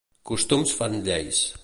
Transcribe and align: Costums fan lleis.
Costums 0.29 0.73
fan 0.79 0.97
lleis. 1.05 1.45